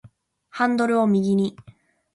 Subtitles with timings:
[0.49, 1.55] ハンドルを右に